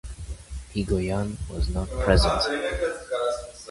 Egoyan 0.75 1.35
was 1.47 1.69
not 1.69 1.87
present. 1.87 2.41